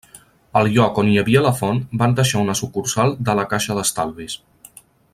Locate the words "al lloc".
0.59-1.01